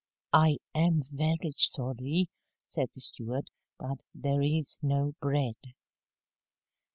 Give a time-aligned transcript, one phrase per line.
[0.33, 2.27] "I am very sorry,"
[2.63, 5.57] said the steward, "but there is no bread."